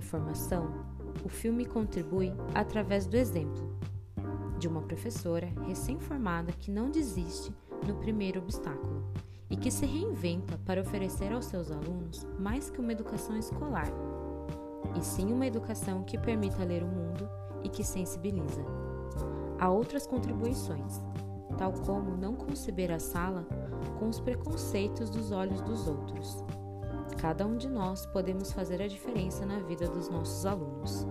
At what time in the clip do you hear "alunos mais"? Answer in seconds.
11.72-12.70